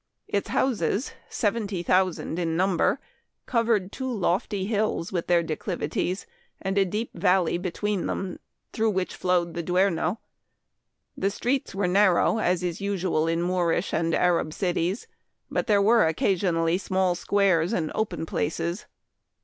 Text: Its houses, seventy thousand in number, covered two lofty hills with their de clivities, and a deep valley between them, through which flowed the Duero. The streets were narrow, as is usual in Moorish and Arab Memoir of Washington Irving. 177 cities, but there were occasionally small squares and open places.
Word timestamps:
Its 0.27 0.49
houses, 0.49 1.13
seventy 1.29 1.83
thousand 1.83 2.39
in 2.39 2.57
number, 2.57 2.99
covered 3.45 3.91
two 3.91 4.11
lofty 4.11 4.65
hills 4.65 5.11
with 5.11 5.27
their 5.27 5.43
de 5.43 5.55
clivities, 5.55 6.25
and 6.59 6.75
a 6.75 6.85
deep 6.85 7.11
valley 7.13 7.55
between 7.55 8.07
them, 8.07 8.39
through 8.73 8.89
which 8.89 9.13
flowed 9.13 9.53
the 9.53 9.61
Duero. 9.61 10.17
The 11.15 11.29
streets 11.29 11.75
were 11.75 11.87
narrow, 11.87 12.39
as 12.39 12.63
is 12.63 12.81
usual 12.81 13.27
in 13.27 13.43
Moorish 13.43 13.93
and 13.93 14.15
Arab 14.15 14.19
Memoir 14.19 14.39
of 14.39 14.45
Washington 14.47 14.73
Irving. 14.73 14.75
177 14.81 14.81
cities, 14.89 15.07
but 15.51 15.67
there 15.67 15.79
were 15.79 16.07
occasionally 16.07 16.77
small 16.79 17.13
squares 17.13 17.71
and 17.71 17.91
open 17.93 18.25
places. 18.25 18.87